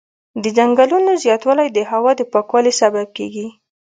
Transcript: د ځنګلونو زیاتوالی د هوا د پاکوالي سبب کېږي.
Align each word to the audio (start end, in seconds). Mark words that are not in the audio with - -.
د 0.43 0.45
ځنګلونو 0.57 1.11
زیاتوالی 1.23 1.67
د 1.71 1.79
هوا 1.91 2.11
د 2.17 2.21
پاکوالي 2.33 2.73
سبب 2.81 3.07
کېږي. 3.17 3.47